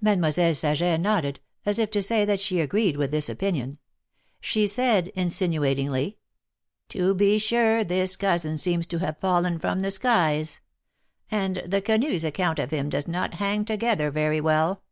[0.00, 3.80] Mademoiselle Saget nodded, as if to say that she agreed with this opinion.
[4.40, 6.16] She said, insinuatingly;
[6.92, 7.18] 104 THE MAEKETS OF PAEIS.
[7.18, 10.60] be sure this cousin seems to have fallen from the skies.
[11.28, 14.84] And the Quenus^ account of him does not hang together very well.